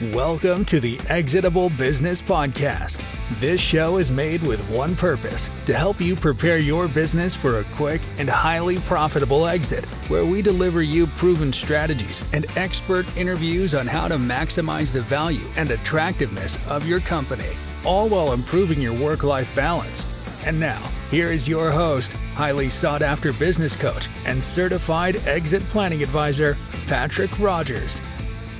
Welcome 0.00 0.64
to 0.64 0.80
the 0.80 0.98
Exitable 1.10 1.68
Business 1.68 2.22
Podcast. 2.22 3.04
This 3.38 3.60
show 3.60 3.98
is 3.98 4.10
made 4.10 4.42
with 4.42 4.66
one 4.70 4.96
purpose 4.96 5.50
to 5.66 5.74
help 5.74 6.00
you 6.00 6.16
prepare 6.16 6.56
your 6.56 6.88
business 6.88 7.34
for 7.34 7.58
a 7.58 7.64
quick 7.64 8.00
and 8.16 8.26
highly 8.26 8.78
profitable 8.78 9.46
exit, 9.46 9.84
where 10.08 10.24
we 10.24 10.40
deliver 10.40 10.80
you 10.80 11.06
proven 11.06 11.52
strategies 11.52 12.22
and 12.32 12.46
expert 12.56 13.04
interviews 13.14 13.74
on 13.74 13.86
how 13.86 14.08
to 14.08 14.16
maximize 14.16 14.90
the 14.90 15.02
value 15.02 15.46
and 15.56 15.70
attractiveness 15.70 16.56
of 16.66 16.86
your 16.86 17.00
company, 17.00 17.50
all 17.84 18.08
while 18.08 18.32
improving 18.32 18.80
your 18.80 18.94
work 18.94 19.22
life 19.22 19.54
balance. 19.54 20.06
And 20.46 20.58
now, 20.58 20.80
here 21.10 21.30
is 21.30 21.46
your 21.46 21.70
host, 21.70 22.14
highly 22.32 22.70
sought 22.70 23.02
after 23.02 23.34
business 23.34 23.76
coach 23.76 24.08
and 24.24 24.42
certified 24.42 25.16
exit 25.26 25.68
planning 25.68 26.02
advisor, 26.02 26.56
Patrick 26.86 27.38
Rogers. 27.38 28.00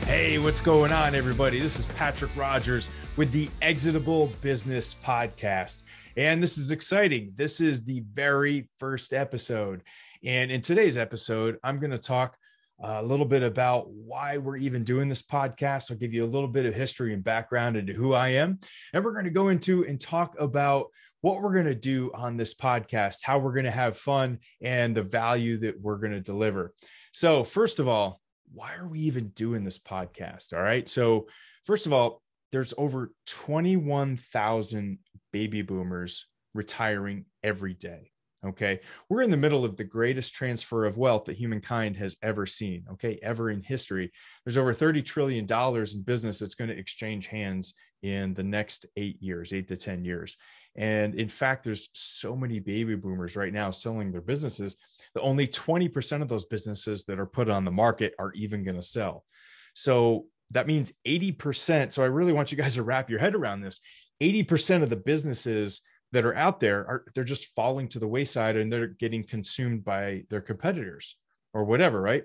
Hey, 0.04 0.38
what's 0.38 0.60
going 0.60 0.92
on, 0.92 1.14
everybody? 1.14 1.60
This 1.60 1.78
is 1.78 1.86
Patrick 1.86 2.34
Rogers 2.36 2.88
with 3.16 3.30
the 3.32 3.48
Exitable 3.62 4.32
Business 4.40 4.94
Podcast. 4.94 5.84
And 6.16 6.42
this 6.42 6.58
is 6.58 6.70
exciting. 6.70 7.32
This 7.36 7.60
is 7.60 7.84
the 7.84 8.02
very 8.12 8.68
first 8.78 9.12
episode. 9.12 9.82
And 10.24 10.50
in 10.50 10.60
today's 10.60 10.98
episode, 10.98 11.58
I'm 11.62 11.78
going 11.78 11.92
to 11.92 11.98
talk 11.98 12.36
a 12.82 13.02
little 13.02 13.26
bit 13.26 13.42
about 13.42 13.90
why 13.90 14.38
we're 14.38 14.56
even 14.56 14.84
doing 14.84 15.08
this 15.08 15.22
podcast. 15.22 15.90
I'll 15.90 15.96
give 15.96 16.12
you 16.12 16.24
a 16.24 16.26
little 16.26 16.48
bit 16.48 16.66
of 16.66 16.74
history 16.74 17.14
and 17.14 17.22
background 17.22 17.76
into 17.76 17.92
who 17.92 18.14
I 18.14 18.30
am. 18.30 18.58
And 18.92 19.04
we're 19.04 19.12
going 19.12 19.24
to 19.24 19.30
go 19.30 19.48
into 19.48 19.84
and 19.84 20.00
talk 20.00 20.34
about 20.40 20.86
what 21.20 21.42
we're 21.42 21.52
going 21.52 21.66
to 21.66 21.74
do 21.74 22.10
on 22.14 22.36
this 22.36 22.54
podcast, 22.54 23.18
how 23.22 23.38
we're 23.38 23.52
going 23.52 23.66
to 23.66 23.70
have 23.70 23.96
fun, 23.96 24.38
and 24.62 24.96
the 24.96 25.02
value 25.02 25.58
that 25.58 25.80
we're 25.80 25.98
going 25.98 26.12
to 26.12 26.20
deliver. 26.20 26.72
So, 27.12 27.44
first 27.44 27.78
of 27.78 27.88
all, 27.88 28.20
why 28.52 28.74
are 28.76 28.88
we 28.88 29.00
even 29.00 29.28
doing 29.28 29.64
this 29.64 29.78
podcast? 29.78 30.52
All 30.52 30.62
right. 30.62 30.88
So, 30.88 31.26
first 31.64 31.86
of 31.86 31.92
all, 31.92 32.22
there's 32.52 32.74
over 32.76 33.12
21,000 33.26 34.98
baby 35.32 35.62
boomers 35.62 36.26
retiring 36.54 37.26
every 37.42 37.74
day. 37.74 38.10
Okay. 38.46 38.80
We're 39.08 39.22
in 39.22 39.30
the 39.30 39.36
middle 39.36 39.64
of 39.64 39.76
the 39.76 39.84
greatest 39.84 40.34
transfer 40.34 40.86
of 40.86 40.96
wealth 40.96 41.26
that 41.26 41.36
humankind 41.36 41.96
has 41.98 42.16
ever 42.22 42.46
seen. 42.46 42.84
Okay. 42.92 43.18
Ever 43.22 43.50
in 43.50 43.62
history. 43.62 44.12
There's 44.44 44.56
over 44.56 44.72
$30 44.72 45.04
trillion 45.04 45.46
in 45.46 46.02
business 46.02 46.38
that's 46.38 46.54
going 46.54 46.70
to 46.70 46.78
exchange 46.78 47.26
hands 47.26 47.74
in 48.02 48.32
the 48.32 48.42
next 48.42 48.86
eight 48.96 49.22
years, 49.22 49.52
eight 49.52 49.68
to 49.68 49.76
10 49.76 50.04
years. 50.04 50.36
And 50.76 51.14
in 51.14 51.28
fact, 51.28 51.64
there's 51.64 51.90
so 51.92 52.34
many 52.34 52.60
baby 52.60 52.94
boomers 52.94 53.36
right 53.36 53.52
now 53.52 53.70
selling 53.70 54.10
their 54.10 54.20
businesses 54.22 54.76
that 55.14 55.20
only 55.20 55.46
20% 55.46 56.22
of 56.22 56.28
those 56.28 56.46
businesses 56.46 57.04
that 57.04 57.18
are 57.18 57.26
put 57.26 57.50
on 57.50 57.64
the 57.64 57.70
market 57.70 58.14
are 58.18 58.32
even 58.32 58.64
going 58.64 58.76
to 58.76 58.82
sell. 58.82 59.24
So 59.74 60.26
that 60.52 60.66
means 60.66 60.92
80%. 61.06 61.92
So 61.92 62.02
I 62.02 62.06
really 62.06 62.32
want 62.32 62.52
you 62.52 62.58
guys 62.58 62.74
to 62.74 62.82
wrap 62.82 63.10
your 63.10 63.18
head 63.18 63.34
around 63.34 63.60
this. 63.60 63.80
80% 64.22 64.82
of 64.82 64.90
the 64.90 64.96
businesses 64.96 65.82
that 66.12 66.24
are 66.24 66.34
out 66.34 66.60
there 66.60 66.80
are 66.80 67.04
they're 67.14 67.24
just 67.24 67.54
falling 67.54 67.88
to 67.88 67.98
the 67.98 68.08
wayside 68.08 68.56
and 68.56 68.72
they're 68.72 68.88
getting 68.88 69.24
consumed 69.24 69.84
by 69.84 70.24
their 70.28 70.40
competitors 70.40 71.16
or 71.54 71.64
whatever, 71.64 72.00
right? 72.00 72.24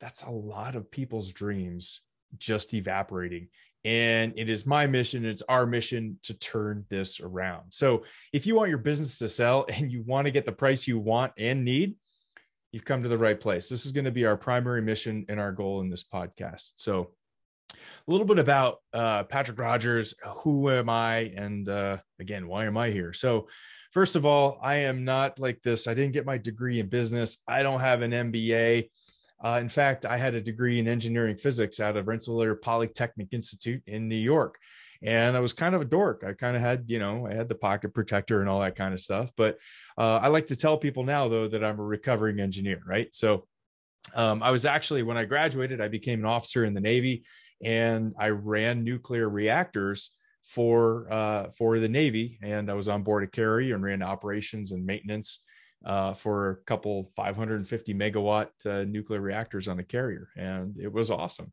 That's 0.00 0.22
a 0.22 0.30
lot 0.30 0.74
of 0.74 0.90
people's 0.90 1.32
dreams 1.32 2.00
just 2.36 2.74
evaporating. 2.74 3.48
And 3.84 4.32
it 4.36 4.48
is 4.48 4.66
my 4.66 4.88
mission, 4.88 5.24
it's 5.24 5.42
our 5.48 5.64
mission 5.64 6.18
to 6.24 6.34
turn 6.34 6.84
this 6.90 7.20
around. 7.20 7.70
So 7.70 8.02
if 8.32 8.44
you 8.44 8.56
want 8.56 8.68
your 8.68 8.78
business 8.78 9.18
to 9.18 9.28
sell 9.28 9.66
and 9.72 9.92
you 9.92 10.02
want 10.02 10.26
to 10.26 10.32
get 10.32 10.44
the 10.44 10.52
price 10.52 10.86
you 10.86 10.98
want 10.98 11.32
and 11.38 11.64
need, 11.64 11.94
you've 12.72 12.84
come 12.84 13.02
to 13.02 13.08
the 13.08 13.16
right 13.18 13.40
place. 13.40 13.68
This 13.68 13.86
is 13.86 13.92
going 13.92 14.04
to 14.04 14.10
be 14.10 14.26
our 14.26 14.36
primary 14.36 14.82
mission 14.82 15.24
and 15.28 15.38
our 15.38 15.52
goal 15.52 15.80
in 15.80 15.88
this 15.88 16.04
podcast. 16.04 16.72
So 16.74 17.12
a 17.72 18.10
little 18.10 18.26
bit 18.26 18.38
about 18.38 18.78
uh, 18.92 19.24
Patrick 19.24 19.58
Rogers. 19.58 20.14
Who 20.38 20.70
am 20.70 20.88
I? 20.88 21.32
And 21.36 21.68
uh, 21.68 21.98
again, 22.20 22.46
why 22.46 22.66
am 22.66 22.76
I 22.76 22.90
here? 22.90 23.12
So, 23.12 23.48
first 23.92 24.16
of 24.16 24.24
all, 24.24 24.58
I 24.62 24.76
am 24.76 25.04
not 25.04 25.38
like 25.38 25.62
this. 25.62 25.86
I 25.86 25.94
didn't 25.94 26.12
get 26.12 26.26
my 26.26 26.38
degree 26.38 26.80
in 26.80 26.88
business. 26.88 27.38
I 27.48 27.62
don't 27.62 27.80
have 27.80 28.02
an 28.02 28.12
MBA. 28.12 28.90
Uh, 29.44 29.58
in 29.60 29.68
fact, 29.68 30.06
I 30.06 30.16
had 30.16 30.34
a 30.34 30.40
degree 30.40 30.78
in 30.78 30.88
engineering 30.88 31.36
physics 31.36 31.80
out 31.80 31.96
of 31.96 32.08
Rensselaer 32.08 32.54
Polytechnic 32.54 33.28
Institute 33.32 33.82
in 33.86 34.08
New 34.08 34.16
York. 34.16 34.56
And 35.02 35.36
I 35.36 35.40
was 35.40 35.52
kind 35.52 35.74
of 35.74 35.82
a 35.82 35.84
dork. 35.84 36.24
I 36.26 36.32
kind 36.32 36.56
of 36.56 36.62
had, 36.62 36.84
you 36.86 36.98
know, 36.98 37.26
I 37.26 37.34
had 37.34 37.48
the 37.48 37.54
pocket 37.54 37.92
protector 37.92 38.40
and 38.40 38.48
all 38.48 38.60
that 38.60 38.76
kind 38.76 38.94
of 38.94 39.00
stuff. 39.00 39.30
But 39.36 39.58
uh, 39.98 40.20
I 40.22 40.28
like 40.28 40.46
to 40.46 40.56
tell 40.56 40.78
people 40.78 41.04
now, 41.04 41.28
though, 41.28 41.48
that 41.48 41.62
I'm 41.62 41.78
a 41.78 41.84
recovering 41.84 42.40
engineer, 42.40 42.80
right? 42.86 43.14
So 43.14 43.46
um, 44.14 44.42
I 44.42 44.50
was 44.50 44.64
actually, 44.64 45.02
when 45.02 45.18
I 45.18 45.24
graduated, 45.24 45.80
I 45.80 45.88
became 45.88 46.20
an 46.20 46.26
officer 46.26 46.64
in 46.64 46.72
the 46.72 46.80
Navy 46.80 47.24
and 47.62 48.14
I 48.18 48.28
ran 48.28 48.84
nuclear 48.84 49.28
reactors 49.28 50.12
for 50.44 51.12
uh, 51.12 51.50
for 51.56 51.78
the 51.78 51.88
Navy. 51.88 52.38
And 52.42 52.70
I 52.70 52.74
was 52.74 52.88
on 52.88 53.02
board 53.02 53.24
a 53.24 53.26
carrier 53.26 53.74
and 53.74 53.84
ran 53.84 54.02
operations 54.02 54.72
and 54.72 54.86
maintenance 54.86 55.42
uh, 55.84 56.14
for 56.14 56.50
a 56.50 56.56
couple 56.64 57.10
550 57.16 57.94
megawatt 57.94 58.48
uh, 58.64 58.84
nuclear 58.84 59.20
reactors 59.20 59.68
on 59.68 59.78
a 59.78 59.84
carrier, 59.84 60.28
and 60.36 60.76
it 60.78 60.92
was 60.92 61.10
awesome. 61.10 61.52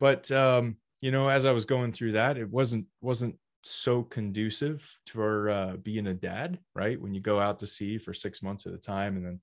But 0.00 0.30
um, 0.30 0.76
you 1.00 1.10
know, 1.10 1.28
as 1.28 1.46
I 1.46 1.52
was 1.52 1.64
going 1.64 1.92
through 1.92 2.12
that, 2.12 2.38
it 2.38 2.50
wasn't 2.50 2.86
wasn't 3.00 3.36
so 3.62 4.02
conducive 4.02 4.88
for 5.06 5.50
uh, 5.50 5.76
being 5.76 6.06
a 6.06 6.14
dad, 6.14 6.58
right? 6.74 7.00
When 7.00 7.14
you 7.14 7.20
go 7.20 7.38
out 7.38 7.58
to 7.60 7.66
sea 7.66 7.98
for 7.98 8.14
six 8.14 8.42
months 8.42 8.66
at 8.66 8.72
a 8.72 8.78
time, 8.78 9.16
and 9.16 9.24
then 9.24 9.40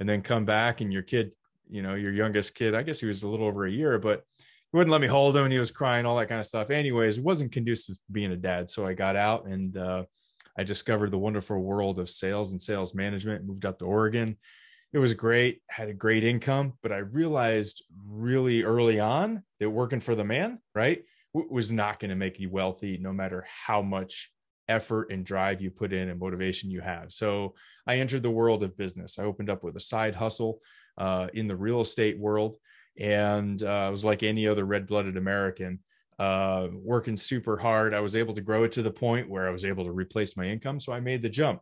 and 0.00 0.08
then 0.08 0.22
come 0.22 0.44
back, 0.44 0.80
and 0.80 0.92
your 0.92 1.02
kid, 1.02 1.32
you 1.68 1.82
know, 1.82 1.94
your 1.94 2.12
youngest 2.12 2.54
kid, 2.54 2.74
I 2.74 2.82
guess 2.82 3.00
he 3.00 3.06
was 3.06 3.22
a 3.22 3.28
little 3.28 3.46
over 3.46 3.66
a 3.66 3.70
year, 3.70 3.98
but 3.98 4.24
he 4.74 4.76
wouldn't 4.76 4.90
let 4.90 5.00
me 5.00 5.06
hold 5.06 5.36
him, 5.36 5.44
and 5.44 5.52
he 5.52 5.60
was 5.60 5.70
crying, 5.70 6.04
all 6.04 6.16
that 6.16 6.28
kind 6.28 6.40
of 6.40 6.46
stuff. 6.46 6.68
Anyways, 6.68 7.18
it 7.18 7.22
wasn't 7.22 7.52
conducive 7.52 7.94
to 7.94 8.02
being 8.10 8.32
a 8.32 8.36
dad, 8.36 8.68
so 8.68 8.84
I 8.84 8.92
got 8.92 9.14
out 9.14 9.46
and 9.46 9.76
uh, 9.76 10.02
I 10.58 10.64
discovered 10.64 11.12
the 11.12 11.18
wonderful 11.18 11.60
world 11.60 12.00
of 12.00 12.10
sales 12.10 12.50
and 12.50 12.60
sales 12.60 12.92
management, 12.92 13.44
moved 13.44 13.66
up 13.66 13.78
to 13.78 13.84
Oregon. 13.84 14.36
It 14.92 14.98
was 14.98 15.14
great, 15.14 15.62
had 15.68 15.90
a 15.90 15.94
great 15.94 16.24
income, 16.24 16.72
but 16.82 16.90
I 16.90 16.96
realized 16.96 17.84
really 18.04 18.64
early 18.64 18.98
on 18.98 19.44
that 19.60 19.70
working 19.70 20.00
for 20.00 20.16
the 20.16 20.24
man, 20.24 20.58
right, 20.74 21.04
was 21.32 21.70
not 21.70 22.00
going 22.00 22.10
to 22.10 22.16
make 22.16 22.40
you 22.40 22.50
wealthy 22.50 22.98
no 23.00 23.12
matter 23.12 23.46
how 23.66 23.80
much 23.80 24.32
effort 24.68 25.12
and 25.12 25.24
drive 25.24 25.60
you 25.60 25.70
put 25.70 25.92
in 25.92 26.08
and 26.08 26.18
motivation 26.18 26.68
you 26.68 26.80
have. 26.80 27.12
So 27.12 27.54
I 27.86 27.98
entered 27.98 28.24
the 28.24 28.30
world 28.30 28.64
of 28.64 28.76
business. 28.76 29.20
I 29.20 29.22
opened 29.22 29.50
up 29.50 29.62
with 29.62 29.76
a 29.76 29.80
side 29.80 30.16
hustle 30.16 30.58
uh, 30.98 31.28
in 31.34 31.48
the 31.48 31.56
real 31.56 31.80
estate 31.80 32.18
world. 32.18 32.56
And 32.98 33.62
uh, 33.62 33.66
I 33.66 33.88
was 33.88 34.04
like 34.04 34.22
any 34.22 34.46
other 34.46 34.64
red 34.64 34.86
blooded 34.86 35.16
American 35.16 35.80
uh, 36.18 36.68
working 36.72 37.16
super 37.16 37.56
hard. 37.56 37.94
I 37.94 38.00
was 38.00 38.16
able 38.16 38.34
to 38.34 38.40
grow 38.40 38.64
it 38.64 38.72
to 38.72 38.82
the 38.82 38.90
point 38.90 39.28
where 39.28 39.48
I 39.48 39.50
was 39.50 39.64
able 39.64 39.84
to 39.84 39.90
replace 39.90 40.36
my 40.36 40.44
income. 40.44 40.78
So 40.80 40.92
I 40.92 41.00
made 41.00 41.22
the 41.22 41.28
jump. 41.28 41.60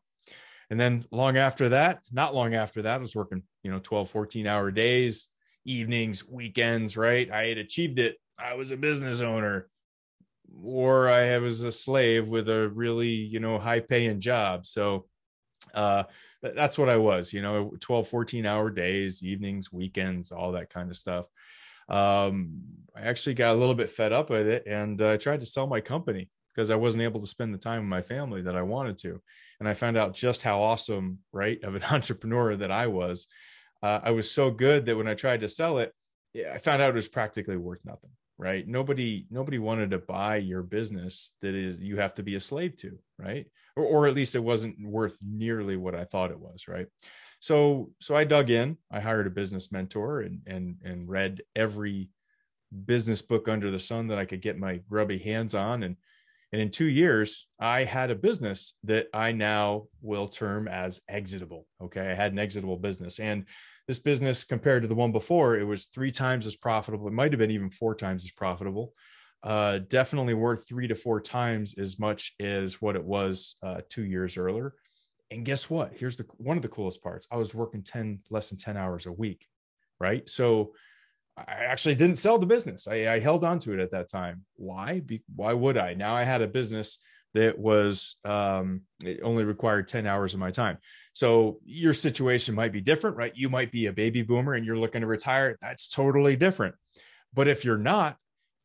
And 0.70 0.78
then 0.80 1.04
long 1.10 1.36
after 1.36 1.70
that, 1.70 2.00
not 2.10 2.34
long 2.34 2.54
after 2.54 2.82
that, 2.82 2.94
I 2.94 2.98
was 2.98 3.14
working, 3.14 3.42
you 3.62 3.70
know, 3.70 3.78
12, 3.78 4.10
14 4.10 4.46
hour 4.46 4.70
days, 4.70 5.28
evenings, 5.64 6.26
weekends, 6.26 6.96
right? 6.96 7.30
I 7.30 7.46
had 7.46 7.58
achieved 7.58 7.98
it. 7.98 8.16
I 8.38 8.54
was 8.54 8.70
a 8.70 8.76
business 8.76 9.20
owner 9.20 9.68
or 10.62 11.08
I 11.08 11.38
was 11.38 11.62
a 11.62 11.72
slave 11.72 12.28
with 12.28 12.48
a 12.48 12.68
really, 12.68 13.08
you 13.08 13.40
know, 13.40 13.58
high 13.58 13.80
paying 13.80 14.20
job. 14.20 14.66
So, 14.66 15.06
uh, 15.74 16.04
that's 16.42 16.76
what 16.76 16.88
I 16.88 16.96
was, 16.96 17.32
you 17.32 17.42
know, 17.42 17.72
12, 17.80 18.08
14 18.08 18.46
hour 18.46 18.70
days, 18.70 19.22
evenings, 19.22 19.72
weekends, 19.72 20.32
all 20.32 20.52
that 20.52 20.70
kind 20.70 20.90
of 20.90 20.96
stuff 20.96 21.26
um, 21.88 22.62
I 22.96 23.02
actually 23.02 23.34
got 23.34 23.54
a 23.54 23.58
little 23.58 23.74
bit 23.74 23.90
fed 23.90 24.12
up 24.12 24.30
with 24.30 24.46
it 24.46 24.66
and 24.66 25.00
I 25.00 25.14
uh, 25.14 25.18
tried 25.18 25.40
to 25.40 25.46
sell 25.46 25.66
my 25.66 25.80
company 25.80 26.30
because 26.54 26.70
I 26.70 26.76
wasn't 26.76 27.04
able 27.04 27.20
to 27.20 27.26
spend 27.26 27.54
the 27.54 27.58
time 27.58 27.82
with 27.82 27.88
my 27.88 28.02
family 28.02 28.42
that 28.42 28.56
I 28.56 28.62
wanted 28.62 28.98
to. 28.98 29.20
And 29.58 29.68
I 29.68 29.74
found 29.74 29.96
out 29.96 30.14
just 30.14 30.42
how 30.42 30.62
awesome, 30.62 31.18
right, 31.32 31.62
of 31.62 31.74
an 31.74 31.84
entrepreneur 31.90 32.56
that 32.56 32.70
I 32.70 32.86
was. 32.86 33.26
Uh, 33.82 34.00
I 34.02 34.10
was 34.12 34.30
so 34.30 34.50
good 34.50 34.86
that 34.86 34.96
when 34.96 35.08
I 35.08 35.14
tried 35.14 35.40
to 35.40 35.48
sell 35.48 35.78
it, 35.78 35.92
I 36.34 36.58
found 36.58 36.80
out 36.80 36.90
it 36.90 36.94
was 36.94 37.08
practically 37.08 37.56
worth 37.56 37.80
nothing. 37.84 38.10
Right? 38.42 38.66
Nobody, 38.66 39.26
nobody 39.30 39.58
wanted 39.58 39.92
to 39.92 39.98
buy 39.98 40.36
your 40.36 40.62
business 40.62 41.34
that 41.42 41.54
is 41.54 41.80
you 41.80 41.98
have 41.98 42.14
to 42.16 42.24
be 42.24 42.34
a 42.34 42.40
slave 42.40 42.76
to, 42.78 42.98
right? 43.16 43.46
Or, 43.76 43.84
or 43.84 44.06
at 44.08 44.14
least 44.14 44.34
it 44.34 44.42
wasn't 44.42 44.76
worth 44.84 45.16
nearly 45.22 45.76
what 45.76 45.94
I 45.94 46.04
thought 46.04 46.32
it 46.32 46.40
was, 46.40 46.66
right? 46.66 46.88
so 47.42 47.90
so 48.00 48.16
i 48.16 48.24
dug 48.24 48.50
in 48.50 48.78
i 48.90 49.00
hired 49.00 49.26
a 49.26 49.30
business 49.30 49.72
mentor 49.72 50.20
and 50.20 50.40
and 50.46 50.76
and 50.84 51.08
read 51.08 51.42
every 51.56 52.08
business 52.86 53.20
book 53.20 53.48
under 53.48 53.70
the 53.70 53.78
sun 53.78 54.06
that 54.06 54.18
i 54.18 54.24
could 54.24 54.40
get 54.40 54.58
my 54.58 54.76
grubby 54.88 55.18
hands 55.18 55.54
on 55.54 55.82
and 55.82 55.96
and 56.52 56.62
in 56.62 56.70
two 56.70 56.86
years 56.86 57.48
i 57.60 57.82
had 57.82 58.12
a 58.12 58.14
business 58.14 58.74
that 58.84 59.08
i 59.12 59.32
now 59.32 59.82
will 60.00 60.28
term 60.28 60.68
as 60.68 61.00
exitable 61.08 61.66
okay 61.82 62.12
i 62.12 62.14
had 62.14 62.30
an 62.30 62.38
exitable 62.38 62.76
business 62.76 63.18
and 63.18 63.44
this 63.88 63.98
business 63.98 64.44
compared 64.44 64.82
to 64.82 64.88
the 64.88 64.94
one 64.94 65.12
before 65.12 65.56
it 65.56 65.64
was 65.64 65.86
three 65.86 66.10
times 66.10 66.46
as 66.46 66.56
profitable 66.56 67.08
it 67.08 67.12
might 67.12 67.32
have 67.32 67.38
been 67.38 67.50
even 67.50 67.70
four 67.70 67.94
times 67.94 68.24
as 68.24 68.30
profitable 68.30 68.94
uh, 69.44 69.78
definitely 69.88 70.34
worth 70.34 70.68
three 70.68 70.86
to 70.86 70.94
four 70.94 71.20
times 71.20 71.76
as 71.76 71.98
much 71.98 72.32
as 72.38 72.80
what 72.80 72.94
it 72.94 73.02
was 73.02 73.56
uh, 73.64 73.80
two 73.88 74.04
years 74.04 74.36
earlier 74.36 74.72
and 75.32 75.46
guess 75.46 75.70
what? 75.70 75.92
Here's 75.96 76.18
the 76.18 76.26
one 76.36 76.56
of 76.56 76.62
the 76.62 76.68
coolest 76.68 77.02
parts. 77.02 77.26
I 77.30 77.36
was 77.36 77.54
working 77.54 77.82
10 77.82 78.20
less 78.30 78.50
than 78.50 78.58
10 78.58 78.76
hours 78.76 79.06
a 79.06 79.12
week, 79.12 79.46
right? 79.98 80.28
So 80.28 80.74
I 81.36 81.64
actually 81.66 81.94
didn't 81.94 82.18
sell 82.18 82.38
the 82.38 82.46
business. 82.46 82.86
I, 82.86 83.14
I 83.14 83.18
held 83.18 83.42
on 83.42 83.58
to 83.60 83.72
it 83.72 83.80
at 83.80 83.92
that 83.92 84.10
time. 84.10 84.44
Why? 84.56 85.00
Be, 85.00 85.22
why 85.34 85.54
would 85.54 85.78
I? 85.78 85.94
Now 85.94 86.14
I 86.14 86.24
had 86.24 86.42
a 86.42 86.46
business 86.46 86.98
that 87.34 87.58
was 87.58 88.16
um, 88.24 88.82
it 89.04 89.20
only 89.22 89.44
required 89.44 89.88
10 89.88 90.06
hours 90.06 90.34
of 90.34 90.40
my 90.40 90.50
time. 90.50 90.78
So 91.12 91.58
your 91.64 91.92
situation 91.92 92.54
might 92.54 92.72
be 92.72 92.80
different, 92.80 93.16
right? 93.16 93.32
You 93.34 93.48
might 93.48 93.72
be 93.72 93.86
a 93.86 93.92
baby 93.92 94.22
boomer 94.22 94.54
and 94.54 94.64
you're 94.64 94.78
looking 94.78 95.00
to 95.00 95.06
retire. 95.06 95.58
That's 95.60 95.88
totally 95.88 96.36
different. 96.36 96.74
But 97.34 97.48
if 97.48 97.64
you're 97.64 97.78
not, 97.78 98.16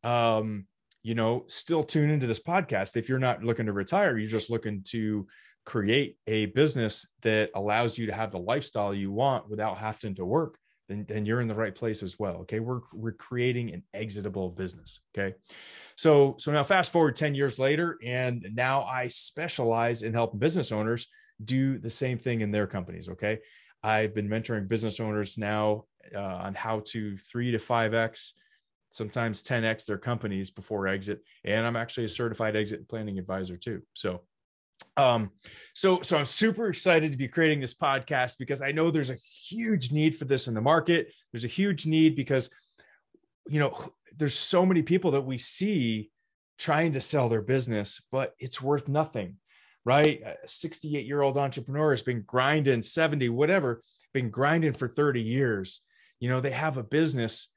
um, 0.04 0.66
you 1.02 1.14
know, 1.14 1.44
still 1.48 1.84
tune 1.84 2.10
into 2.10 2.26
this 2.26 2.40
podcast. 2.40 2.96
If 2.96 3.08
you're 3.08 3.18
not 3.18 3.42
looking 3.42 3.66
to 3.66 3.72
retire, 3.72 4.18
you're 4.18 4.30
just 4.30 4.50
looking 4.50 4.82
to 4.88 5.26
create 5.64 6.16
a 6.26 6.46
business 6.46 7.06
that 7.22 7.50
allows 7.54 7.98
you 7.98 8.06
to 8.06 8.12
have 8.12 8.32
the 8.32 8.38
lifestyle 8.38 8.94
you 8.94 9.12
want 9.12 9.48
without 9.48 9.78
having 9.78 10.14
to 10.16 10.24
work 10.24 10.58
then, 10.88 11.04
then 11.08 11.26
you're 11.26 11.40
in 11.40 11.48
the 11.48 11.54
right 11.54 11.74
place 11.74 12.02
as 12.02 12.18
well. 12.18 12.36
Okay. 12.42 12.60
We're, 12.60 12.80
we're 12.92 13.12
creating 13.12 13.72
an 13.72 13.82
exitable 13.94 14.50
business. 14.50 15.00
Okay. 15.16 15.36
So, 15.96 16.36
so 16.38 16.50
now 16.52 16.62
fast 16.62 16.92
forward 16.92 17.16
10 17.16 17.34
years 17.34 17.58
later, 17.58 17.98
and 18.04 18.46
now 18.54 18.84
I 18.84 19.08
specialize 19.08 20.02
in 20.02 20.12
helping 20.14 20.40
business 20.40 20.72
owners 20.72 21.06
do 21.44 21.78
the 21.78 21.90
same 21.90 22.18
thing 22.18 22.40
in 22.40 22.50
their 22.50 22.66
companies. 22.66 23.08
Okay. 23.08 23.38
I've 23.82 24.14
been 24.14 24.28
mentoring 24.28 24.66
business 24.66 24.98
owners 24.98 25.38
now 25.38 25.84
uh, 26.14 26.18
on 26.18 26.54
how 26.54 26.80
to 26.86 27.16
three 27.18 27.52
to 27.52 27.58
five 27.58 27.94
X, 27.94 28.32
sometimes 28.90 29.42
10X 29.42 29.86
their 29.86 29.98
companies 29.98 30.50
before 30.50 30.88
exit. 30.88 31.20
And 31.44 31.66
I'm 31.66 31.76
actually 31.76 32.06
a 32.06 32.08
certified 32.08 32.56
exit 32.56 32.88
planning 32.88 33.18
advisor 33.18 33.56
too. 33.56 33.82
So 33.92 34.22
um 34.96 35.30
so 35.74 36.02
so 36.02 36.16
i'm 36.16 36.26
super 36.26 36.68
excited 36.68 37.10
to 37.10 37.18
be 37.18 37.28
creating 37.28 37.60
this 37.60 37.74
podcast 37.74 38.36
because 38.38 38.62
i 38.62 38.72
know 38.72 38.90
there's 38.90 39.10
a 39.10 39.18
huge 39.48 39.92
need 39.92 40.16
for 40.16 40.24
this 40.24 40.48
in 40.48 40.54
the 40.54 40.60
market. 40.60 41.12
There's 41.32 41.44
a 41.44 41.48
huge 41.48 41.86
need 41.86 42.16
because 42.16 42.50
you 43.48 43.60
know 43.60 43.92
there's 44.16 44.34
so 44.34 44.66
many 44.66 44.82
people 44.82 45.12
that 45.12 45.22
we 45.22 45.38
see 45.38 46.10
trying 46.58 46.92
to 46.92 47.00
sell 47.00 47.28
their 47.28 47.42
business 47.42 48.02
but 48.10 48.34
it's 48.38 48.60
worth 48.60 48.88
nothing 48.88 49.36
right? 49.84 50.20
A 50.22 50.36
68 50.46 51.06
year 51.06 51.22
old 51.22 51.38
entrepreneur 51.38 51.90
has 51.90 52.02
been 52.02 52.22
grinding 52.26 52.82
70 52.82 53.30
whatever 53.30 53.82
been 54.12 54.30
grinding 54.30 54.72
for 54.72 54.88
30 54.88 55.22
years. 55.22 55.80
You 56.20 56.28
know 56.28 56.40
they 56.40 56.50
have 56.50 56.76
a 56.76 56.82
business 56.82 57.48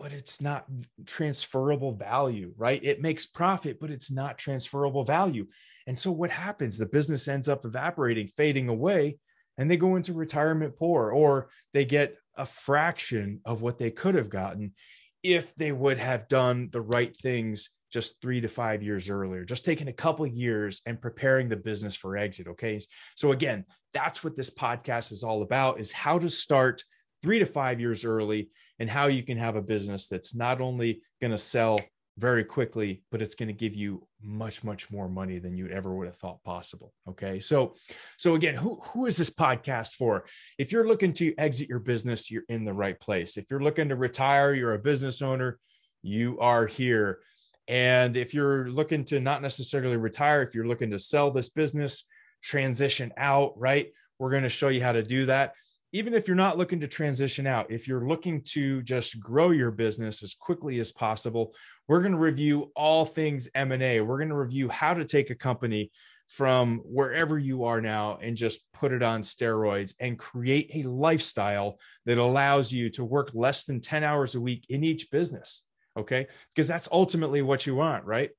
but 0.00 0.12
it's 0.12 0.40
not 0.40 0.66
transferable 1.06 1.92
value 1.92 2.52
right? 2.56 2.82
It 2.82 3.00
makes 3.02 3.26
profit 3.26 3.78
but 3.80 3.90
it's 3.90 4.10
not 4.10 4.38
transferable 4.38 5.04
value 5.04 5.46
and 5.88 5.98
so 5.98 6.12
what 6.12 6.30
happens? 6.30 6.76
The 6.76 6.84
business 6.86 7.28
ends 7.28 7.48
up 7.48 7.64
evaporating, 7.64 8.28
fading 8.36 8.68
away, 8.68 9.16
and 9.56 9.70
they 9.70 9.78
go 9.78 9.96
into 9.96 10.12
retirement 10.12 10.76
poor, 10.76 11.10
or 11.10 11.48
they 11.72 11.86
get 11.86 12.14
a 12.36 12.44
fraction 12.44 13.40
of 13.46 13.62
what 13.62 13.78
they 13.78 13.90
could 13.90 14.14
have 14.14 14.28
gotten 14.28 14.74
if 15.22 15.54
they 15.54 15.72
would 15.72 15.96
have 15.96 16.28
done 16.28 16.68
the 16.72 16.82
right 16.82 17.16
things 17.16 17.70
just 17.90 18.20
three 18.20 18.42
to 18.42 18.48
five 18.48 18.82
years 18.82 19.08
earlier, 19.08 19.46
just 19.46 19.64
taking 19.64 19.88
a 19.88 19.92
couple 19.92 20.26
years 20.26 20.82
and 20.84 21.00
preparing 21.00 21.48
the 21.48 21.56
business 21.56 21.96
for 21.96 22.18
exit. 22.18 22.48
Okay. 22.48 22.78
So 23.16 23.32
again, 23.32 23.64
that's 23.94 24.22
what 24.22 24.36
this 24.36 24.50
podcast 24.50 25.10
is 25.10 25.22
all 25.22 25.40
about 25.40 25.80
is 25.80 25.90
how 25.90 26.18
to 26.18 26.28
start 26.28 26.84
three 27.22 27.38
to 27.38 27.46
five 27.46 27.80
years 27.80 28.04
early 28.04 28.50
and 28.78 28.90
how 28.90 29.06
you 29.06 29.22
can 29.22 29.38
have 29.38 29.56
a 29.56 29.62
business 29.62 30.06
that's 30.06 30.34
not 30.34 30.60
only 30.60 31.00
going 31.22 31.30
to 31.30 31.38
sell 31.38 31.80
very 32.18 32.42
quickly, 32.42 33.02
but 33.12 33.22
it's 33.22 33.36
going 33.36 33.46
to 33.46 33.52
give 33.52 33.76
you 33.76 34.04
much, 34.20 34.64
much 34.64 34.90
more 34.90 35.08
money 35.08 35.38
than 35.38 35.56
you 35.56 35.68
ever 35.68 35.94
would 35.94 36.08
have 36.08 36.16
thought 36.16 36.42
possible. 36.42 36.92
Okay. 37.08 37.38
So, 37.38 37.76
so 38.16 38.34
again, 38.34 38.56
who, 38.56 38.80
who 38.92 39.06
is 39.06 39.16
this 39.16 39.30
podcast 39.30 39.94
for? 39.94 40.24
If 40.58 40.72
you're 40.72 40.88
looking 40.88 41.12
to 41.14 41.32
exit 41.38 41.68
your 41.68 41.78
business, 41.78 42.28
you're 42.28 42.42
in 42.48 42.64
the 42.64 42.72
right 42.72 42.98
place. 42.98 43.36
If 43.36 43.50
you're 43.50 43.62
looking 43.62 43.88
to 43.90 43.96
retire, 43.96 44.52
you're 44.52 44.74
a 44.74 44.80
business 44.80 45.22
owner, 45.22 45.60
you 46.02 46.38
are 46.40 46.66
here. 46.66 47.20
And 47.68 48.16
if 48.16 48.34
you're 48.34 48.68
looking 48.68 49.04
to 49.04 49.20
not 49.20 49.40
necessarily 49.40 49.96
retire, 49.96 50.42
if 50.42 50.54
you're 50.54 50.66
looking 50.66 50.90
to 50.90 50.98
sell 50.98 51.30
this 51.30 51.50
business, 51.50 52.04
transition 52.42 53.12
out, 53.16 53.52
right? 53.56 53.92
We're 54.18 54.30
going 54.30 54.42
to 54.42 54.48
show 54.48 54.68
you 54.68 54.82
how 54.82 54.92
to 54.92 55.02
do 55.04 55.26
that 55.26 55.52
even 55.92 56.12
if 56.12 56.28
you're 56.28 56.36
not 56.36 56.58
looking 56.58 56.80
to 56.80 56.88
transition 56.88 57.46
out, 57.46 57.70
if 57.70 57.88
you're 57.88 58.06
looking 58.06 58.42
to 58.42 58.82
just 58.82 59.18
grow 59.20 59.50
your 59.50 59.70
business 59.70 60.22
as 60.22 60.34
quickly 60.34 60.80
as 60.80 60.92
possible, 60.92 61.54
we're 61.88 62.00
going 62.00 62.12
to 62.12 62.18
review 62.18 62.70
all 62.76 63.04
things 63.04 63.48
M&A. 63.54 64.00
We're 64.00 64.18
going 64.18 64.28
to 64.28 64.36
review 64.36 64.68
how 64.68 64.94
to 64.94 65.04
take 65.04 65.30
a 65.30 65.34
company 65.34 65.90
from 66.28 66.78
wherever 66.84 67.38
you 67.38 67.64
are 67.64 67.80
now 67.80 68.18
and 68.22 68.36
just 68.36 68.60
put 68.74 68.92
it 68.92 69.02
on 69.02 69.22
steroids 69.22 69.94
and 69.98 70.18
create 70.18 70.70
a 70.74 70.88
lifestyle 70.88 71.78
that 72.04 72.18
allows 72.18 72.70
you 72.70 72.90
to 72.90 73.04
work 73.04 73.30
less 73.32 73.64
than 73.64 73.80
10 73.80 74.04
hours 74.04 74.34
a 74.34 74.40
week 74.40 74.66
in 74.68 74.84
each 74.84 75.10
business. 75.10 75.64
Okay. 75.96 76.26
Because 76.54 76.68
that's 76.68 76.88
ultimately 76.92 77.40
what 77.40 77.66
you 77.66 77.74
want, 77.74 78.04
right? 78.04 78.30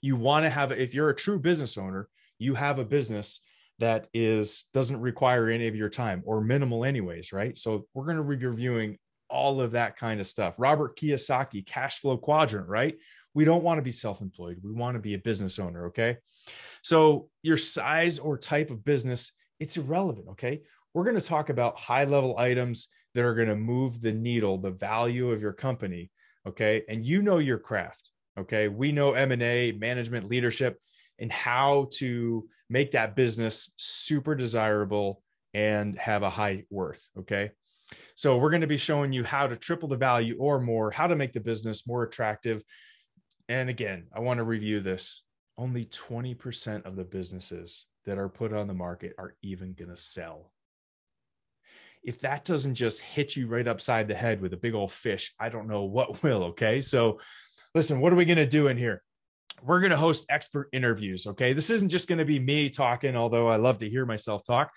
You 0.00 0.16
want 0.16 0.46
to 0.46 0.50
have, 0.50 0.72
if 0.72 0.94
you're 0.94 1.10
a 1.10 1.14
true 1.14 1.38
business 1.38 1.76
owner, 1.76 2.08
you 2.38 2.54
have 2.54 2.78
a 2.78 2.84
business 2.84 3.40
that 3.80 4.06
is 4.14 4.66
doesn't 4.72 5.00
require 5.00 5.48
any 5.48 5.66
of 5.66 5.74
your 5.74 5.88
time 5.88 6.22
or 6.24 6.40
minimal 6.40 6.84
anyways 6.84 7.32
right 7.32 7.58
so 7.58 7.86
we're 7.92 8.04
going 8.04 8.16
to 8.16 8.22
be 8.22 8.46
reviewing 8.46 8.98
all 9.34 9.60
of 9.60 9.72
that 9.72 9.96
kind 9.96 10.20
of 10.20 10.26
stuff. 10.26 10.54
Robert 10.58 10.96
kiyosaki 10.96 11.66
cash 11.66 11.98
flow 11.98 12.16
quadrant 12.16 12.68
right? 12.68 12.96
We 13.34 13.44
don't 13.44 13.64
want 13.64 13.78
to 13.78 13.82
be 13.82 13.90
self-employed. 13.90 14.60
We 14.62 14.72
want 14.72 14.94
to 14.94 15.00
be 15.00 15.14
a 15.14 15.18
business 15.18 15.58
owner 15.58 15.86
okay? 15.86 16.18
So 16.82 17.28
your 17.42 17.56
size 17.56 18.18
or 18.18 18.38
type 18.38 18.70
of 18.70 18.84
business 18.84 19.32
it's 19.60 19.76
irrelevant 19.76 20.28
okay? 20.30 20.62
We're 20.94 21.04
going 21.04 21.20
to 21.20 21.26
talk 21.26 21.50
about 21.50 21.78
high 21.78 22.04
level 22.04 22.38
items 22.38 22.88
that 23.14 23.24
are 23.24 23.34
going 23.34 23.48
to 23.48 23.56
move 23.56 24.00
the 24.00 24.12
needle 24.12 24.58
the 24.58 24.70
value 24.70 25.30
of 25.30 25.42
your 25.42 25.52
company 25.52 26.10
okay? 26.46 26.84
And 26.88 27.04
you 27.04 27.20
know 27.22 27.38
your 27.38 27.58
craft 27.58 28.08
okay? 28.38 28.68
We 28.68 28.92
know 28.92 29.14
m&a 29.14 29.72
management 29.72 30.28
leadership 30.28 30.78
and 31.18 31.32
how 31.32 31.88
to 31.94 32.48
make 32.68 32.92
that 32.92 33.16
business 33.16 33.72
super 33.76 34.34
desirable 34.34 35.22
and 35.52 35.98
have 35.98 36.22
a 36.22 36.30
high 36.30 36.64
worth. 36.70 37.00
Okay. 37.18 37.52
So 38.14 38.36
we're 38.36 38.50
going 38.50 38.60
to 38.60 38.66
be 38.66 38.76
showing 38.76 39.12
you 39.12 39.24
how 39.24 39.46
to 39.46 39.56
triple 39.56 39.88
the 39.88 39.96
value 39.96 40.36
or 40.38 40.60
more, 40.60 40.90
how 40.90 41.06
to 41.06 41.16
make 41.16 41.32
the 41.32 41.40
business 41.40 41.86
more 41.86 42.04
attractive. 42.04 42.62
And 43.48 43.68
again, 43.68 44.04
I 44.14 44.20
want 44.20 44.38
to 44.38 44.44
review 44.44 44.80
this. 44.80 45.22
Only 45.56 45.86
20% 45.86 46.84
of 46.84 46.96
the 46.96 47.04
businesses 47.04 47.86
that 48.06 48.18
are 48.18 48.28
put 48.28 48.52
on 48.52 48.66
the 48.66 48.74
market 48.74 49.14
are 49.18 49.34
even 49.42 49.74
going 49.74 49.90
to 49.90 49.96
sell. 49.96 50.52
If 52.02 52.20
that 52.20 52.44
doesn't 52.44 52.74
just 52.74 53.00
hit 53.00 53.34
you 53.34 53.46
right 53.46 53.66
upside 53.66 54.08
the 54.08 54.14
head 54.14 54.40
with 54.40 54.52
a 54.52 54.58
big 54.58 54.74
old 54.74 54.92
fish, 54.92 55.32
I 55.40 55.48
don't 55.48 55.68
know 55.68 55.84
what 55.84 56.22
will. 56.22 56.44
Okay. 56.44 56.80
So 56.80 57.20
listen, 57.74 58.00
what 58.00 58.12
are 58.12 58.16
we 58.16 58.24
going 58.24 58.36
to 58.38 58.46
do 58.46 58.68
in 58.68 58.76
here? 58.76 59.02
we're 59.62 59.80
going 59.80 59.90
to 59.90 59.96
host 59.96 60.26
expert 60.28 60.68
interviews. 60.72 61.26
Okay. 61.26 61.52
This 61.52 61.70
isn't 61.70 61.88
just 61.88 62.08
going 62.08 62.18
to 62.18 62.24
be 62.24 62.38
me 62.38 62.70
talking, 62.70 63.16
although 63.16 63.48
I 63.48 63.56
love 63.56 63.78
to 63.78 63.88
hear 63.88 64.06
myself 64.06 64.44
talk. 64.44 64.70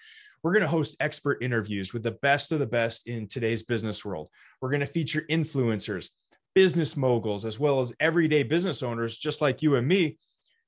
We're 0.44 0.54
going 0.54 0.64
to 0.64 0.68
host 0.68 0.96
expert 1.00 1.42
interviews 1.42 1.94
with 1.94 2.04
the 2.04 2.12
best 2.12 2.52
of 2.52 2.60
the 2.60 2.68
best 2.68 3.08
in 3.08 3.28
today's 3.28 3.64
business 3.64 4.06
world. 4.06 4.30
We're 4.62 4.70
going 4.70 4.82
to 4.82 4.86
feature 4.86 5.26
influencers, 5.30 6.10
business 6.54 6.96
moguls, 6.96 7.46
as 7.46 7.60
well 7.60 7.82
as 7.82 7.94
everyday 8.00 8.44
business 8.44 8.84
owners, 8.84 9.18
just 9.18 9.42
like 9.42 9.62
you 9.62 9.76
and 9.76 9.88
me, 9.88 10.18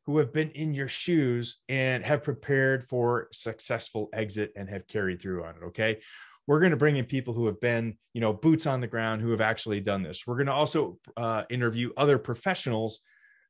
who 0.06 0.18
have 0.18 0.34
been 0.34 0.50
in 0.52 0.74
your 0.74 0.88
shoes 0.88 1.58
and 1.70 2.04
have 2.04 2.24
prepared 2.24 2.84
for 2.88 3.28
successful 3.32 4.10
exit 4.12 4.52
and 4.56 4.70
have 4.70 4.88
carried 4.88 5.22
through 5.22 5.44
on 5.44 5.56
it. 5.56 5.66
Okay. 5.68 6.00
We're 6.48 6.60
going 6.60 6.72
to 6.72 6.78
bring 6.78 6.98
in 6.98 7.06
people 7.06 7.36
who 7.36 7.46
have 7.46 7.60
been, 7.60 7.96
you 8.14 8.22
know, 8.22 8.34
boots 8.34 8.66
on 8.66 8.82
the 8.82 8.88
ground, 8.88 9.22
who 9.22 9.30
have 9.30 9.42
actually 9.42 9.82
done 9.82 10.02
this. 10.02 10.26
We're 10.26 10.38
going 10.38 10.48
to 10.48 10.54
also 10.54 10.98
uh, 11.16 11.44
interview 11.52 11.92
other 11.96 12.18
professionals 12.18 13.02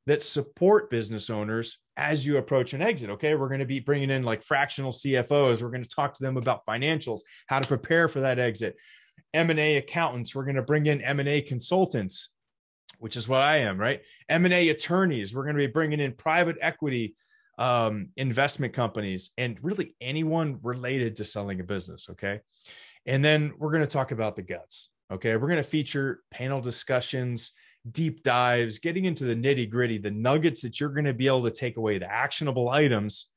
that 0.10 0.24
support 0.24 0.90
business 0.90 1.30
owners 1.30 1.78
as 1.96 2.26
you 2.26 2.38
approach 2.38 2.74
an 2.74 2.82
exit. 2.82 3.12
Okay. 3.12 3.36
We're 3.36 3.48
going 3.48 3.60
to 3.60 3.66
be 3.68 3.80
bringing 3.80 4.10
in 4.10 4.24
like 4.24 4.44
fractional 4.44 4.92
CFOs. 4.92 5.62
We're 5.62 5.70
going 5.70 5.84
to 5.84 5.88
talk 5.90 6.16
to 6.16 6.24
them 6.24 6.36
about 6.36 6.66
financials, 6.66 7.20
how 7.46 7.60
to 7.60 7.68
prepare 7.68 8.08
for 8.08 8.22
that 8.22 8.40
exit. 8.40 8.76
M&A 9.36 9.78
accountants. 9.78 10.34
We're 10.34 10.46
going 10.46 10.56
to 10.56 10.64
bring 10.64 10.88
in 10.88 11.02
M&A 11.02 11.42
consultants, 11.42 12.30
which 12.98 13.18
is 13.18 13.30
what 13.30 13.42
I 13.42 13.58
am, 13.58 13.78
right? 13.78 14.02
M&A 14.30 14.70
attorneys. 14.70 15.36
We're 15.36 15.44
going 15.44 15.58
to 15.58 15.68
be 15.68 15.72
bringing 15.72 16.00
in 16.00 16.14
private 16.14 16.58
equity 16.60 17.16
um, 17.60 18.10
investment 18.18 18.74
companies 18.74 19.30
and 19.38 19.64
really 19.64 19.94
anyone 20.02 20.58
related 20.64 21.18
to 21.18 21.24
selling 21.24 21.60
a 21.60 21.64
business. 21.64 22.08
Okay. 22.10 22.40
And 23.06 23.24
then 23.24 23.54
we're 23.60 23.72
going 23.72 23.86
to 23.86 23.88
talk 23.88 24.10
about 24.10 24.36
the 24.36 24.42
guts. 24.42 24.90
Okay. 25.12 25.36
We're 25.36 25.50
going 25.50 25.58
to 25.58 25.70
feature 25.70 26.22
panel 26.32 26.62
discussions, 26.62 27.52
deep 27.90 28.24
dives, 28.24 28.80
getting 28.80 29.06
into 29.06 29.26
the 29.26 29.36
nitty 29.36 29.70
gritty, 29.70 29.98
the 29.98 30.12
nuggets 30.12 30.62
that 30.62 30.80
you're 30.80 30.90
going 30.90 31.06
to 31.06 31.14
be 31.14 31.28
able 31.28 31.44
to 31.44 31.52
take 31.52 31.78
away, 31.78 31.98
the 31.98 32.12
actionable 32.12 32.70
items 32.70 33.28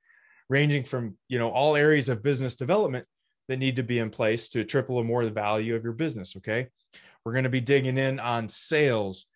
ranging 0.49 0.85
from, 0.85 1.17
you 1.29 1.39
know, 1.39 1.51
all 1.51 1.77
areas 1.77 2.09
of 2.09 2.23
business 2.23 2.57
development 2.57 3.07
that 3.49 3.59
need 3.59 3.77
to 3.77 3.83
be 3.83 3.99
in 3.99 4.11
place 4.11 4.49
to 4.51 4.65
triple 4.65 4.97
or 4.97 5.05
more 5.05 5.25
the 5.25 5.31
value 5.31 5.75
of 5.75 5.85
your 5.85 5.93
business. 5.93 6.37
Okay. 6.37 6.69
We're 7.25 7.33
going 7.33 7.45
to 7.45 7.51
be 7.51 7.61
digging 7.61 7.99
in 7.99 8.19
on 8.19 8.49
sales, 8.49 9.27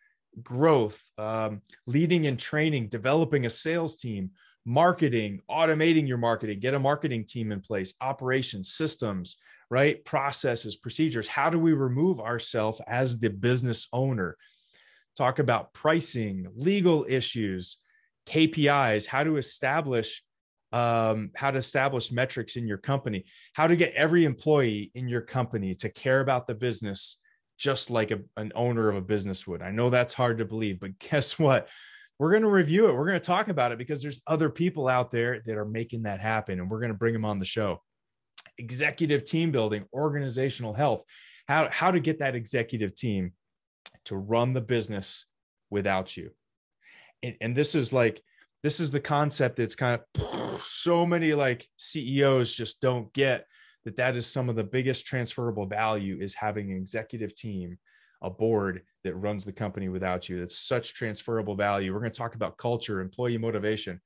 growth, 0.42 1.00
um, 1.18 1.62
leading 1.86 2.26
and 2.26 2.38
training, 2.38 2.88
developing 2.88 3.46
a 3.46 3.50
sales 3.50 3.96
team, 3.96 4.30
marketing, 4.64 5.40
automating 5.48 6.08
your 6.08 6.18
marketing, 6.18 6.58
get 6.58 6.74
a 6.74 6.78
marketing 6.78 7.24
team 7.24 7.52
in 7.52 7.60
place, 7.60 7.94
operations, 8.00 8.72
systems, 8.72 9.36
right? 9.70 10.04
Processes, 10.04 10.76
procedures. 10.76 11.28
How 11.28 11.50
do 11.50 11.58
we 11.58 11.72
remove 11.72 12.20
ourselves 12.20 12.80
as 12.86 13.18
the 13.18 13.30
business 13.30 13.88
owner? 13.92 14.36
Talk 15.16 15.38
about 15.38 15.72
pricing, 15.72 16.46
legal 16.54 17.06
issues, 17.08 17.78
KPIs, 18.26 19.06
how 19.06 19.24
to 19.24 19.36
establish 19.36 20.22
um, 20.72 21.30
how 21.34 21.50
to 21.50 21.58
establish 21.58 22.10
metrics 22.12 22.56
in 22.56 22.66
your 22.66 22.76
company, 22.76 23.24
how 23.54 23.66
to 23.66 23.76
get 23.76 23.94
every 23.94 24.24
employee 24.24 24.90
in 24.94 25.08
your 25.08 25.22
company 25.22 25.74
to 25.76 25.88
care 25.88 26.20
about 26.20 26.46
the 26.46 26.54
business 26.54 27.18
just 27.58 27.90
like 27.90 28.10
a, 28.10 28.18
an 28.36 28.52
owner 28.54 28.88
of 28.88 28.96
a 28.96 29.00
business 29.00 29.46
would. 29.46 29.62
I 29.62 29.70
know 29.70 29.88
that's 29.88 30.12
hard 30.12 30.38
to 30.38 30.44
believe, 30.44 30.80
but 30.80 30.98
guess 31.10 31.38
what? 31.38 31.68
We're 32.18 32.30
going 32.30 32.42
to 32.42 32.48
review 32.48 32.88
it. 32.88 32.94
We're 32.94 33.06
going 33.06 33.20
to 33.20 33.26
talk 33.26 33.48
about 33.48 33.72
it 33.72 33.78
because 33.78 34.02
there's 34.02 34.22
other 34.26 34.48
people 34.48 34.88
out 34.88 35.10
there 35.10 35.42
that 35.44 35.56
are 35.56 35.66
making 35.66 36.02
that 36.04 36.20
happen, 36.20 36.58
and 36.58 36.70
we're 36.70 36.80
going 36.80 36.92
to 36.92 36.98
bring 36.98 37.12
them 37.12 37.26
on 37.26 37.38
the 37.38 37.44
show. 37.44 37.82
Executive 38.58 39.24
team 39.24 39.50
building, 39.52 39.84
organizational 39.92 40.72
health, 40.72 41.04
how, 41.46 41.68
how 41.70 41.90
to 41.90 42.00
get 42.00 42.18
that 42.20 42.34
executive 42.34 42.94
team 42.94 43.32
to 44.06 44.16
run 44.16 44.52
the 44.52 44.60
business 44.60 45.26
without 45.70 46.16
you. 46.16 46.30
And, 47.22 47.34
and 47.40 47.56
this 47.56 47.74
is 47.74 47.92
like, 47.92 48.22
this 48.62 48.80
is 48.80 48.90
the 48.90 49.00
concept 49.00 49.56
that's 49.56 49.74
kind 49.74 50.00
of 50.18 50.62
so 50.64 51.06
many 51.06 51.34
like 51.34 51.68
CEOs 51.76 52.54
just 52.54 52.80
don't 52.80 53.12
get 53.12 53.46
that 53.84 53.96
that 53.96 54.16
is 54.16 54.26
some 54.26 54.48
of 54.48 54.56
the 54.56 54.64
biggest 54.64 55.06
transferable 55.06 55.66
value 55.66 56.18
is 56.20 56.34
having 56.34 56.72
an 56.72 56.76
executive 56.76 57.34
team 57.34 57.78
a 58.22 58.30
board 58.30 58.82
that 59.04 59.14
runs 59.14 59.44
the 59.44 59.52
company 59.52 59.88
without 59.88 60.28
you. 60.28 60.40
That's 60.40 60.58
such 60.58 60.94
transferable 60.94 61.54
value. 61.54 61.92
We're 61.92 62.00
going 62.00 62.12
to 62.12 62.18
talk 62.18 62.34
about 62.34 62.56
culture 62.56 63.00
employee 63.00 63.38
motivation. 63.38 64.00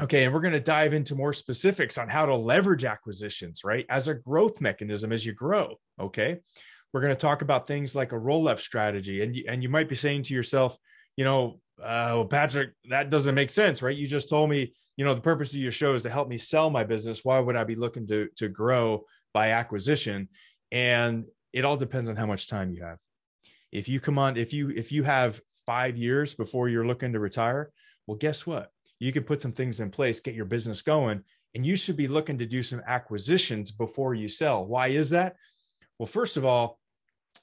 Okay 0.00 0.24
and 0.24 0.32
we're 0.32 0.40
going 0.40 0.54
to 0.54 0.60
dive 0.60 0.94
into 0.94 1.14
more 1.14 1.34
specifics 1.34 1.98
on 1.98 2.08
how 2.08 2.24
to 2.24 2.34
leverage 2.34 2.84
acquisitions 2.84 3.62
right? 3.62 3.84
As 3.90 4.08
a 4.08 4.14
growth 4.14 4.60
mechanism 4.60 5.12
as 5.12 5.26
you 5.26 5.34
grow 5.34 5.76
okay 6.00 6.38
we're 6.92 7.00
going 7.00 7.14
to 7.14 7.20
talk 7.20 7.42
about 7.42 7.66
things 7.66 7.94
like 7.94 8.12
a 8.12 8.18
roll-up 8.18 8.60
strategy 8.60 9.22
and 9.22 9.36
and 9.48 9.62
you 9.62 9.68
might 9.68 9.88
be 9.88 9.94
saying 9.94 10.22
to 10.22 10.34
yourself 10.34 10.76
you 11.16 11.24
know 11.24 11.60
uh, 11.80 12.14
well, 12.14 12.24
patrick 12.26 12.70
that 12.88 13.10
doesn't 13.10 13.34
make 13.34 13.50
sense 13.50 13.82
right? 13.82 13.96
You 13.96 14.06
just 14.06 14.28
told 14.28 14.50
me 14.50 14.72
you 14.96 15.04
know 15.04 15.14
the 15.14 15.20
purpose 15.20 15.52
of 15.52 15.60
your 15.60 15.72
show 15.72 15.94
is 15.94 16.02
to 16.02 16.10
help 16.10 16.28
me 16.28 16.38
sell 16.38 16.70
my 16.70 16.84
business. 16.84 17.24
Why 17.24 17.38
would 17.38 17.56
i 17.56 17.64
be 17.64 17.74
looking 17.74 18.06
to 18.08 18.28
to 18.36 18.48
grow 18.48 19.04
by 19.32 19.50
acquisition? 19.52 20.28
And 20.70 21.24
it 21.52 21.64
all 21.64 21.76
depends 21.76 22.08
on 22.08 22.16
how 22.16 22.26
much 22.26 22.48
time 22.48 22.72
you 22.72 22.82
have. 22.82 22.98
If 23.72 23.88
you 23.88 24.00
come 24.00 24.18
on 24.18 24.36
if 24.36 24.52
you 24.52 24.70
if 24.70 24.92
you 24.92 25.02
have 25.02 25.40
five 25.66 25.96
years 25.96 26.34
before 26.34 26.68
you're 26.68 26.86
looking 26.86 27.12
to 27.12 27.20
retire 27.20 27.70
well 28.06 28.18
guess 28.18 28.46
what? 28.46 28.70
You 28.98 29.12
can 29.12 29.24
put 29.24 29.40
some 29.40 29.52
things 29.52 29.80
in 29.80 29.90
place 29.90 30.20
get 30.20 30.34
your 30.34 30.44
business 30.44 30.82
going 30.82 31.22
and 31.54 31.66
you 31.66 31.76
should 31.76 31.96
be 31.96 32.08
looking 32.08 32.38
to 32.38 32.46
do 32.46 32.62
some 32.62 32.82
acquisitions 32.86 33.70
before 33.70 34.14
you 34.14 34.28
sell. 34.28 34.64
Why 34.64 34.88
is 34.88 35.10
that? 35.10 35.36
Well 35.98 36.06
first 36.06 36.36
of 36.36 36.44
all 36.44 36.78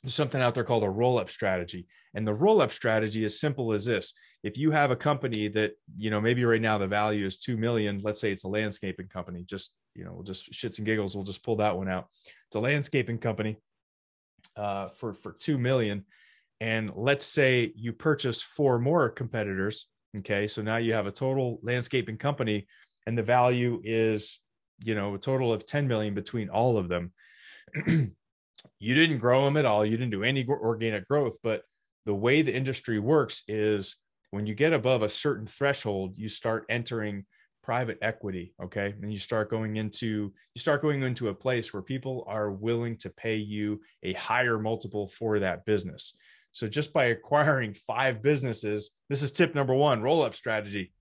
there's 0.03 0.15
something 0.15 0.41
out 0.41 0.55
there 0.55 0.63
called 0.63 0.84
a 0.84 0.89
roll 0.89 1.17
up 1.17 1.29
strategy. 1.29 1.88
And 2.13 2.25
the 2.25 2.34
roll 2.34 2.62
up 2.62 2.72
strategy 2.72 3.24
is 3.24 3.39
simple 3.39 3.74
as 3.74 3.86
this. 3.86 4.13
If 4.43 4.58
you 4.58 4.72
have 4.72 4.91
a 4.91 4.96
company 4.96 5.48
that 5.50 5.74
you 5.98 6.10
know 6.10 6.22
maybe 6.22 6.46
right 6.46 6.62
now 6.62 6.77
the 6.77 6.88
value 6.88 7.25
is 7.25 7.38
2 7.38 7.58
million 7.58 8.00
let's 8.03 8.22
say 8.22 8.31
it's 8.31 8.46
a 8.46 8.48
landscaping 8.48 9.10
company 9.10 9.43
just 9.43 9.74
you 9.96 10.05
know 10.05 10.13
we'll 10.13 10.24
just 10.24 10.51
shits 10.53 10.77
and 10.77 10.86
giggles 10.86 11.15
we'll 11.15 11.25
just 11.25 11.43
pull 11.43 11.58
that 11.58 11.77
one 11.77 11.89
out. 11.89 12.08
It's 12.48 12.55
a 12.55 12.60
landscaping 12.60 13.17
company 13.17 13.58
uh, 14.55 14.89
for 14.89 15.13
for 15.13 15.34
2 15.34 15.58
million. 15.58 16.05
And 16.62 16.91
let's 16.96 17.25
say 17.25 17.72
you 17.75 17.93
purchase 17.93 18.41
four 18.41 18.79
more 18.79 19.10
competitors 19.10 19.88
okay? 20.17 20.48
So 20.48 20.62
now 20.62 20.77
you 20.77 20.93
have 20.93 21.05
a 21.05 21.12
total 21.12 21.60
landscaping 21.62 22.17
company 22.17 22.67
and 23.05 23.17
the 23.17 23.24
value 23.24 23.81
is 23.84 24.39
you 24.84 24.96
know 24.96 25.15
a 25.15 25.19
total 25.19 25.51
of 25.51 25.65
10 25.65 25.88
million 25.88 26.13
between 26.13 26.50
all 26.50 26.77
of 26.77 26.88
them 26.88 27.12
you 28.80 28.96
didn't 28.96 29.20
grow 29.20 29.46
them 29.46 29.58
at 29.58 29.66
all. 29.66 29.86
You 29.86 29.98
didn't 29.98 30.12
do 30.12 30.24
any 30.24 30.46
organic 30.48 31.08
growth 31.08 31.38
but 31.44 31.63
the 32.06 32.13
way 32.13 32.42
the 32.42 32.56
industry 32.56 33.00
works 33.00 33.44
is 33.48 33.98
when 34.32 34.46
you 34.46 34.56
get 34.56 34.74
above 34.74 35.04
a 35.04 35.10
certain 35.10 35.48
threshold 35.48 36.18
you 36.18 36.30
start 36.30 36.66
entering 36.70 37.25
private 37.63 37.98
equity 38.01 38.54
okay? 38.63 38.96
And 39.01 39.12
you 39.12 39.20
start 39.20 39.50
going 39.50 39.78
into 39.78 40.34
you 40.56 40.60
start 40.60 40.82
going 40.82 41.04
into 41.04 41.30
a 41.30 41.34
place 41.34 41.74
where 41.74 41.84
people 41.84 42.25
are 42.28 42.51
willing 42.51 42.98
to 42.98 43.10
pay 43.10 43.36
you 43.36 43.82
a 44.04 44.13
higher 44.13 44.58
multiple 44.58 45.08
for 45.08 45.39
that 45.39 45.66
business. 45.66 46.13
So 46.51 46.68
just 46.68 46.94
by 46.94 47.06
acquiring 47.06 47.74
five 47.74 48.22
businesses 48.22 48.92
this 49.10 49.22
is 49.22 49.32
tip 49.32 49.56
number 49.56 49.74
1 49.74 50.01
roll 50.01 50.24
up 50.24 50.36
strategy. 50.36 50.92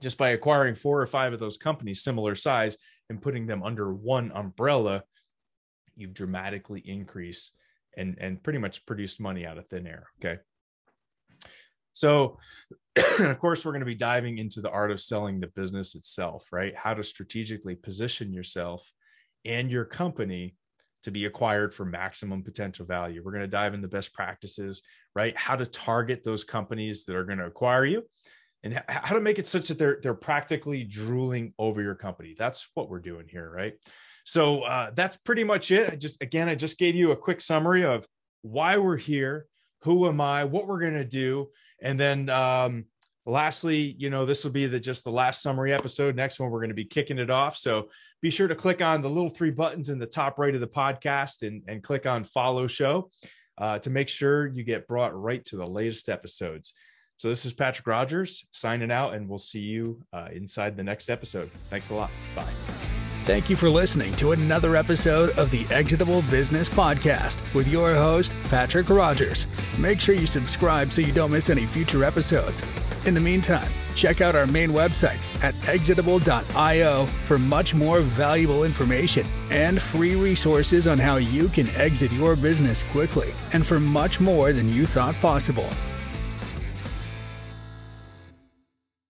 Just 0.00 0.18
by 0.18 0.30
acquiring 0.30 0.76
four 0.76 1.00
or 1.00 1.06
five 1.06 1.32
of 1.32 1.40
those 1.40 1.56
companies 1.56 2.02
similar 2.02 2.34
size 2.34 2.76
and 3.10 3.22
putting 3.22 3.46
them 3.46 3.62
under 3.62 3.92
one 3.92 4.30
umbrella 4.32 5.02
you've 5.98 6.14
dramatically 6.14 6.80
increased 6.84 7.52
and 7.96 8.16
and 8.20 8.42
pretty 8.42 8.58
much 8.58 8.86
produced 8.86 9.20
money 9.20 9.44
out 9.44 9.58
of 9.58 9.66
thin 9.68 9.86
air 9.86 10.06
okay 10.20 10.40
so, 11.98 12.38
of 13.18 13.40
course, 13.40 13.64
we're 13.64 13.72
going 13.72 13.80
to 13.80 13.86
be 13.86 13.96
diving 13.96 14.38
into 14.38 14.60
the 14.60 14.70
art 14.70 14.92
of 14.92 15.00
selling 15.00 15.40
the 15.40 15.48
business 15.48 15.96
itself, 15.96 16.46
right? 16.52 16.72
How 16.76 16.94
to 16.94 17.02
strategically 17.02 17.74
position 17.74 18.32
yourself 18.32 18.88
and 19.44 19.68
your 19.68 19.84
company 19.84 20.54
to 21.02 21.10
be 21.10 21.24
acquired 21.24 21.74
for 21.74 21.84
maximum 21.84 22.44
potential 22.44 22.86
value. 22.86 23.20
We're 23.24 23.32
going 23.32 23.42
to 23.42 23.48
dive 23.48 23.74
into 23.74 23.88
best 23.88 24.14
practices, 24.14 24.82
right? 25.16 25.36
How 25.36 25.56
to 25.56 25.66
target 25.66 26.22
those 26.22 26.44
companies 26.44 27.04
that 27.06 27.16
are 27.16 27.24
going 27.24 27.38
to 27.38 27.46
acquire 27.46 27.84
you 27.84 28.04
and 28.62 28.80
how 28.86 29.14
to 29.14 29.20
make 29.20 29.40
it 29.40 29.46
such 29.48 29.66
that 29.66 29.78
they're 29.78 29.98
they're 30.00 30.14
practically 30.14 30.84
drooling 30.84 31.52
over 31.58 31.82
your 31.82 31.96
company. 31.96 32.36
That's 32.38 32.68
what 32.74 32.88
we're 32.88 33.00
doing 33.00 33.26
here, 33.28 33.50
right? 33.50 33.74
So 34.28 34.60
uh, 34.60 34.90
that's 34.94 35.16
pretty 35.16 35.42
much 35.42 35.70
it. 35.70 35.90
I 35.90 35.96
just 35.96 36.20
again, 36.20 36.50
I 36.50 36.54
just 36.54 36.76
gave 36.76 36.94
you 36.94 37.12
a 37.12 37.16
quick 37.16 37.40
summary 37.40 37.86
of 37.86 38.06
why 38.42 38.76
we're 38.76 38.98
here, 38.98 39.46
who 39.84 40.06
am 40.06 40.20
I, 40.20 40.44
what 40.44 40.66
we're 40.66 40.80
going 40.80 40.96
to 40.96 41.04
do, 41.04 41.48
and 41.80 41.98
then 41.98 42.28
um, 42.28 42.84
lastly, 43.24 43.96
you 43.96 44.10
know, 44.10 44.26
this 44.26 44.44
will 44.44 44.50
be 44.50 44.66
the 44.66 44.78
just 44.78 45.04
the 45.04 45.10
last 45.10 45.40
summary 45.40 45.72
episode. 45.72 46.14
Next 46.14 46.38
one, 46.38 46.50
we're 46.50 46.58
going 46.58 46.68
to 46.68 46.74
be 46.74 46.84
kicking 46.84 47.18
it 47.18 47.30
off. 47.30 47.56
So 47.56 47.88
be 48.20 48.28
sure 48.28 48.46
to 48.46 48.54
click 48.54 48.82
on 48.82 49.00
the 49.00 49.08
little 49.08 49.30
three 49.30 49.50
buttons 49.50 49.88
in 49.88 49.98
the 49.98 50.04
top 50.04 50.38
right 50.38 50.54
of 50.54 50.60
the 50.60 50.66
podcast 50.66 51.46
and, 51.46 51.62
and 51.66 51.82
click 51.82 52.04
on 52.04 52.22
follow 52.22 52.66
show 52.66 53.10
uh, 53.56 53.78
to 53.78 53.88
make 53.88 54.10
sure 54.10 54.46
you 54.48 54.62
get 54.62 54.86
brought 54.86 55.18
right 55.18 55.42
to 55.46 55.56
the 55.56 55.66
latest 55.66 56.10
episodes. 56.10 56.74
So 57.16 57.30
this 57.30 57.46
is 57.46 57.54
Patrick 57.54 57.86
Rogers 57.86 58.46
signing 58.52 58.90
out, 58.92 59.14
and 59.14 59.26
we'll 59.26 59.38
see 59.38 59.60
you 59.60 60.02
uh, 60.12 60.28
inside 60.30 60.76
the 60.76 60.84
next 60.84 61.08
episode. 61.08 61.50
Thanks 61.70 61.88
a 61.88 61.94
lot. 61.94 62.10
Bye. 62.36 62.87
Thank 63.28 63.50
you 63.50 63.56
for 63.56 63.68
listening 63.68 64.16
to 64.16 64.32
another 64.32 64.74
episode 64.74 65.36
of 65.36 65.50
the 65.50 65.66
Exitable 65.70 66.22
Business 66.30 66.66
Podcast 66.66 67.42
with 67.52 67.68
your 67.68 67.94
host, 67.94 68.34
Patrick 68.44 68.88
Rogers. 68.88 69.46
Make 69.76 70.00
sure 70.00 70.14
you 70.14 70.26
subscribe 70.26 70.90
so 70.90 71.02
you 71.02 71.12
don't 71.12 71.30
miss 71.30 71.50
any 71.50 71.66
future 71.66 72.04
episodes. 72.04 72.62
In 73.04 73.12
the 73.12 73.20
meantime, 73.20 73.70
check 73.94 74.22
out 74.22 74.34
our 74.34 74.46
main 74.46 74.70
website 74.70 75.18
at 75.42 75.54
exitable.io 75.68 77.04
for 77.04 77.38
much 77.38 77.74
more 77.74 78.00
valuable 78.00 78.64
information 78.64 79.26
and 79.50 79.82
free 79.82 80.14
resources 80.14 80.86
on 80.86 80.98
how 80.98 81.16
you 81.16 81.48
can 81.48 81.68
exit 81.76 82.10
your 82.12 82.34
business 82.34 82.82
quickly 82.84 83.34
and 83.52 83.66
for 83.66 83.78
much 83.78 84.20
more 84.20 84.54
than 84.54 84.70
you 84.70 84.86
thought 84.86 85.14
possible. 85.16 85.68